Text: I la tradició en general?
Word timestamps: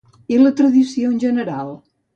I 0.35 0.39
la 0.43 0.53
tradició 0.61 1.13
en 1.15 1.23
general? 1.27 1.75